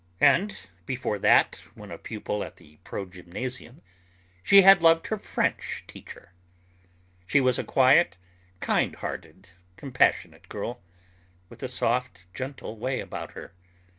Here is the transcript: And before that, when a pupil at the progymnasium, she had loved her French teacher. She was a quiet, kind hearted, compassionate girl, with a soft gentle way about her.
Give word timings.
And 0.19 0.57
before 0.87 1.19
that, 1.19 1.57
when 1.75 1.91
a 1.91 1.99
pupil 1.99 2.43
at 2.43 2.57
the 2.57 2.77
progymnasium, 2.83 3.83
she 4.41 4.63
had 4.63 4.81
loved 4.81 5.05
her 5.09 5.19
French 5.19 5.83
teacher. 5.85 6.31
She 7.27 7.39
was 7.39 7.59
a 7.59 7.63
quiet, 7.63 8.17
kind 8.61 8.95
hearted, 8.95 9.49
compassionate 9.77 10.49
girl, 10.49 10.81
with 11.49 11.61
a 11.61 11.67
soft 11.67 12.25
gentle 12.33 12.77
way 12.79 12.99
about 12.99 13.33
her. 13.33 13.53